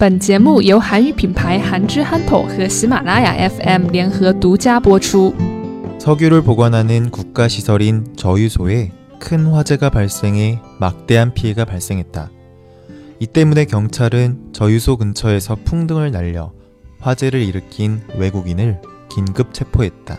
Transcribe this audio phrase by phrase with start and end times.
[0.00, 5.34] 本节目由韩语品牌韩之憨头和喜马拉雅 FM 联合独家播出。
[5.98, 12.30] 석유를 보관하는 국가시설인 저유소에 큰 화재가 발생해 막대한 피해가 발생했다.
[13.18, 16.52] 이 때문에 경찰은 저유소 근처에서 풍등을 날려
[17.00, 18.80] 화재를 일으킨 외국인을
[19.10, 20.18] 긴급 체포했다.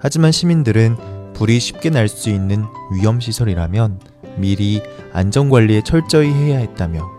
[0.00, 0.96] 하지만 시민들은
[1.34, 4.00] 불이 쉽게 날 수 있는 위험시설이라면
[4.36, 4.82] 미리
[5.12, 7.13] 안전관리에 철저히 해야 했다며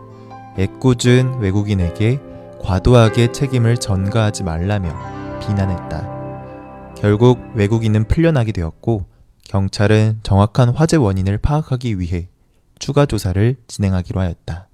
[0.58, 2.20] 애꿎은 외국인에게
[2.60, 6.94] 과도하게 책임을 전가하지 말라며 비난했다.
[6.96, 9.04] 결국 외국인은 풀려나게 되었고
[9.44, 12.30] 경찰은 정확한 화재 원인을 파악하기 위해
[12.78, 14.68] 추가 조사를 진행하기로 하였다.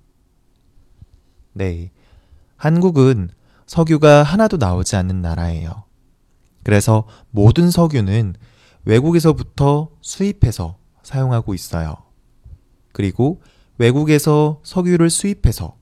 [1.55, 1.91] 네.
[2.57, 3.31] 한국은
[3.67, 5.85] 석유가 하나도 나오지 않는 나라예요.
[6.63, 8.35] 그래서 모든 석유는
[8.85, 11.97] 외국에서부터 수입해서 사용하고 있어요.
[12.93, 13.43] 그리고
[13.79, 15.77] 외국에서 석유를 수입해서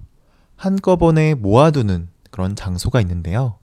[0.57, 3.59] 한꺼번에 모아두는 그런 장소가 있는데요.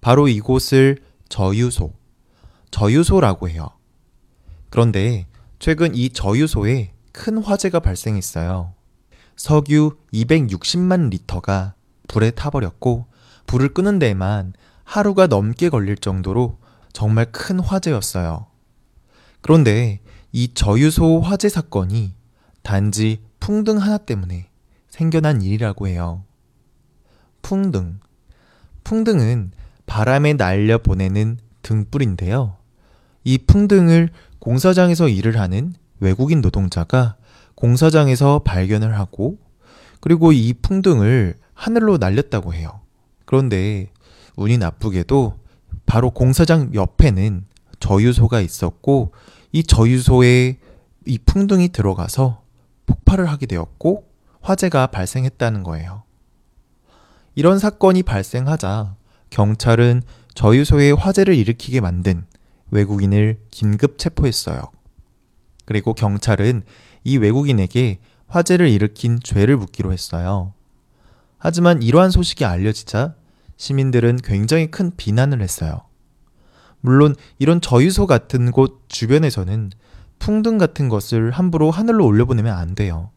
[0.00, 1.92] 바로 이곳을 저유소,
[2.70, 3.68] 저유소라고 해요.
[4.70, 5.26] 그런데
[5.58, 8.72] 최근 이 저유소에 큰 화재가 발생했어요.
[9.36, 11.74] 석유 260만 리터가
[12.08, 13.06] 불에 타버렸고,
[13.46, 16.58] 불을 끄는 데에만 하루가 넘게 걸릴 정도로
[16.92, 18.46] 정말 큰 화재였어요.
[19.40, 20.00] 그런데
[20.32, 22.14] 이 저유소 화재 사건이
[22.62, 24.48] 단지 풍등 하나 때문에
[24.88, 26.24] 생겨난 일이라고 해요.
[27.42, 28.00] 풍등.
[28.84, 29.52] 풍등은
[29.86, 32.56] 바람에 날려 보내는 등불인데요.
[33.24, 37.16] 이 풍등을 공사장에서 일을 하는 외국인 노동자가
[37.54, 39.38] 공사장에서 발견을 하고
[40.00, 42.80] 그리고 이 풍등을 하늘로 날렸다고 해요.
[43.26, 43.90] 그런데
[44.36, 45.38] 운이 나쁘게도
[45.86, 47.44] 바로 공사장 옆에는
[47.80, 49.12] 저유소가 있었고
[49.52, 50.58] 이 저유소에
[51.06, 52.42] 이 풍등이 들어가서
[52.90, 54.08] 폭발을 하게 되었고
[54.40, 56.02] 화재가 발생했다는 거예요.
[57.34, 58.96] 이런 사건이 발생하자
[59.30, 60.02] 경찰은
[60.34, 62.24] 저유소에 화재를 일으키게 만든
[62.70, 64.62] 외국인을 긴급 체포했어요.
[65.64, 66.62] 그리고 경찰은
[67.04, 70.52] 이 외국인에게 화재를 일으킨 죄를 묻기로 했어요.
[71.38, 73.14] 하지만 이러한 소식이 알려지자
[73.56, 75.82] 시민들은 굉장히 큰 비난을 했어요.
[76.80, 79.70] 물론 이런 저유소 같은 곳 주변에서는
[80.20, 83.10] 풍등 같은 것을 함부로 하늘로 올려보내면 안 돼요.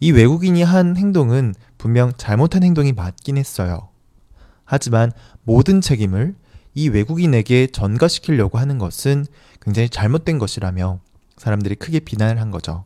[0.00, 3.88] 이 외국인이 한 행동은 분명 잘못한 행동이 맞긴 했어요.
[4.64, 5.10] 하지만
[5.42, 6.34] 모든 책임을
[6.74, 9.24] 이 외국인에게 전가시키려고 하는 것은
[9.62, 11.00] 굉장히 잘못된 것이라며
[11.38, 12.84] 사람들이 크게 비난을 한 거죠.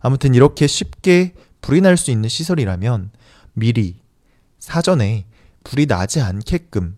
[0.00, 3.10] 아무튼 이렇게 쉽게 불이 날 수 있는 시설이라면
[3.54, 4.00] 미리
[4.58, 5.26] 사전에
[5.64, 6.96] 불이 나지 않게끔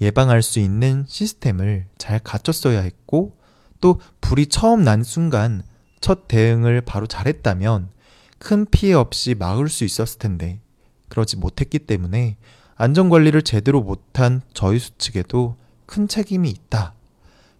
[0.00, 3.36] 예방할 수 있는 시스템을 잘 갖췄어야 했고
[3.84, 5.62] 또 불이 처음 난 순간
[6.00, 7.90] 첫 대응을 바로 잘했다면
[8.38, 10.62] 큰 피해 없이 막을 수 있었을 텐데
[11.10, 12.38] 그러지 못했기 때문에
[12.76, 16.94] 안전관리를 제대로 못한 저희수 측에도 큰 책임이 있다.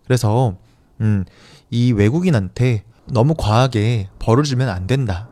[0.07, 0.57] 그래서
[1.03, 1.27] 음,
[1.69, 5.29] 이 외국인한테 너무 과하게 벌을 주면 안 된다.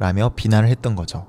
[0.00, 1.28] 라며 비난을 했던 거죠.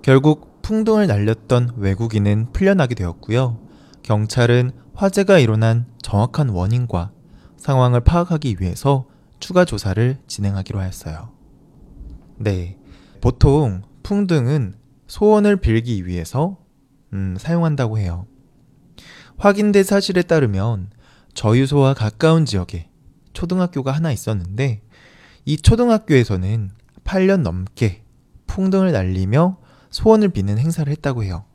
[0.00, 3.58] 결국 풍등을 날렸던 외국인은 풀려나게 되었고요.
[4.02, 7.10] 경찰은 화재가 일어난 정확한 원인과
[7.64, 9.06] 상황을 파악하기 위해서
[9.40, 11.30] 추가 조사를 진행하기로 하였어요.
[12.36, 12.78] 네.
[13.22, 14.74] 보통 풍등은
[15.06, 16.58] 소원을 빌기 위해서
[17.14, 18.26] 음, 사용한다고 해요.
[19.38, 20.90] 확인된 사실에 따르면
[21.32, 22.90] 저유소와 가까운 지역에
[23.32, 24.82] 초등학교가 하나 있었는데
[25.46, 26.70] 이 초등학교에서는
[27.04, 28.04] 8년 넘게
[28.46, 29.56] 풍등을 날리며
[29.88, 31.46] 소원을 비는 행사를 했다고 해요.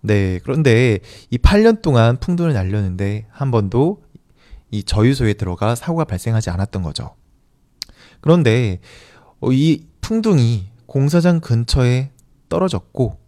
[0.00, 0.98] 네, 그런데
[1.30, 4.02] 이 8년 동안 풍등을 날렸는데 한 번도
[4.72, 7.14] 이 저유소에 들어가 사고가 발생하지 않았던 거죠.
[8.20, 8.80] 그런데
[9.40, 12.10] 어, 이 풍등이 공사장 근처에
[12.48, 13.18] 떨어졌고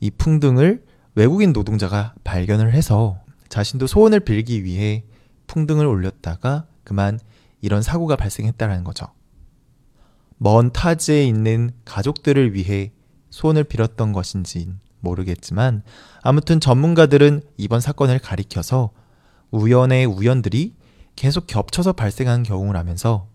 [0.00, 5.04] 이 풍등을 외국인 노동자가 발견을 해서 자신도 소원을 빌기 위해
[5.46, 7.18] 풍등을 올렸다가 그만
[7.60, 9.06] 이런 사고가 발생했다라는 거죠.
[10.36, 12.92] 먼 타지에 있는 가족들을 위해
[13.30, 15.82] 소원을 빌었던 것인지 모르겠지만
[16.22, 18.90] 아무튼 전문가들은 이번 사건을 가리켜서
[19.50, 20.74] 우연의 우연들이
[21.16, 23.28] 계속 겹쳐서 발생한 경우라면서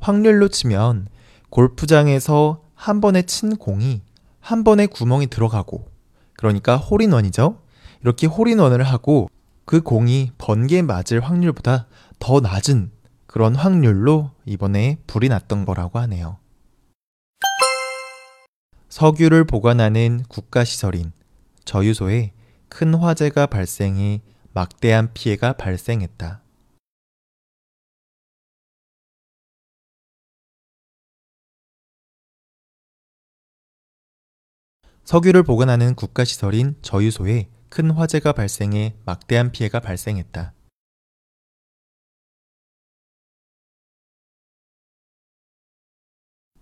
[0.00, 1.08] 확률로 치면
[1.50, 4.02] 골프장에서 한 번에 친 공이
[4.40, 5.88] 한 번에 구멍이 들어가고
[6.36, 7.60] 그러니까 홀인원이죠.
[8.02, 9.28] 이렇게 홀인원을 하고
[9.64, 11.86] 그 공이 번개 맞을 확률보다
[12.18, 12.90] 더 낮은
[13.26, 16.38] 그런 확률로 이번에 불이 났던 거라고 하네요.
[18.88, 21.12] 석유를 보관하는 국가시설인
[21.64, 22.32] 저유소에
[22.68, 24.20] 큰 화재가 발생해
[24.52, 26.42] 막대한 피해가 발생했다.
[35.04, 40.54] 석유를 보관하는 국가시설인 저유소에 큰 화재가 발생해 막대한 피해가 발생했다.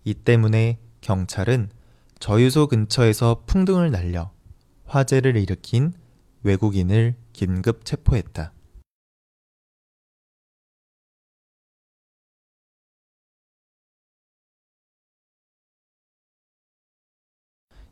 [0.04, 1.70] 이 때문에 경찰은
[2.18, 4.32] 저유소 근처에서 풍등을 날려
[4.84, 5.92] 화재를 일으킨
[6.42, 8.52] 외국인을 긴급 체포했다.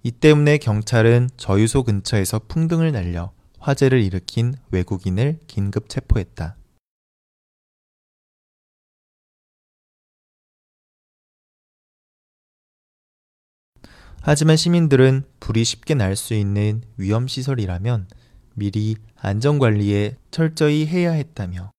[0.03, 6.57] 이 때문에 경찰은 저유소 근처에서 풍등을 날려 화재를 일으킨 외국인을 긴급 체포했다.
[14.21, 18.09] 하지만 시민들은 불이 쉽게 날 수 있는 위험시설이라면
[18.55, 21.71] 미리 안전관리에 철저히 해야 했다며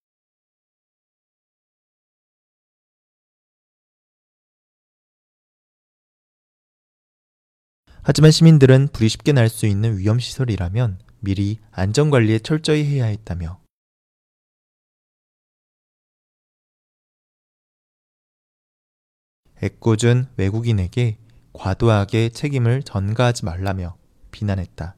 [8.10, 13.62] 하지만 시민들은 불이 쉽게 날 수 있는 위험시설이라면 미리 안전관리에 철저히 해야 했다며
[19.62, 21.20] 애꿎은 외국인에게
[21.54, 23.96] 과도하게 책임을 전가하지 말라며
[24.32, 24.96] 비난했다.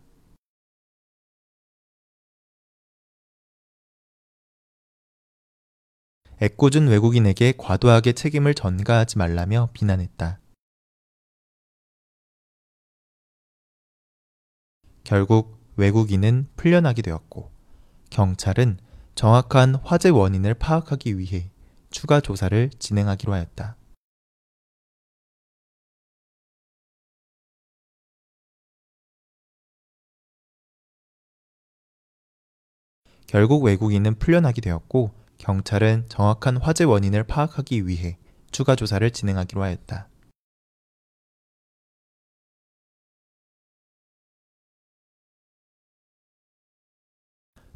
[6.42, 10.40] 애꿎은 외국인에게 과도하게 책임을 전가하지 말라며 비난했다.
[15.12, 17.52] 결국 외국인은 풀려나게 되었고
[18.12, 18.78] 경찰은
[19.14, 21.52] 정확한 화재 원인을 파악하기 위해
[21.90, 23.76] 추가 조사를 진행하기로 하였다.
[33.28, 38.18] 결국 외국인은 풀려나게 되었고 경찰은 정확한 화재 원인을 파악하기 위해
[38.52, 40.11] 추가 조사를 진행하기로 하였다.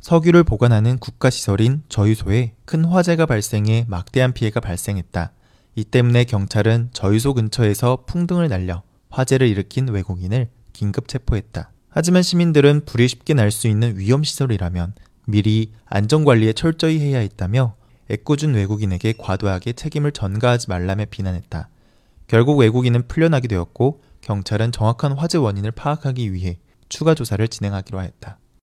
[0.06, 5.32] 석유를 보관하는 국가시설인 저유소에 큰 화재가 발생해 막대한 피해가 발생했다.
[5.74, 11.72] 이 때문에 경찰은 저유소 근처에서 풍등을 날려 화재를 일으킨 외국인을 긴급 체포했다.
[11.90, 14.94] 하지만 시민들은 불이 쉽게 날 수 있는 위험시설이라면
[15.26, 17.74] 미리 안전관리에 철저히 해야 했다며
[18.12, 21.70] 애꿎은 외국인에게 과도하게 책임을 전가하지 말라며 비난했다.
[22.28, 26.60] 결국 외국인은 풀려나게 되었고 경찰은 정확한 화재 원인을 파악하기 위해
[26.90, 28.38] 추가 조사를 진행하기로 하였다.